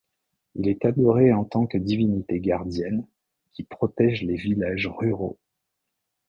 [0.55, 3.05] Il est adoré en tant que divinité gardienne,
[3.53, 5.37] qui protège les villages ruraux.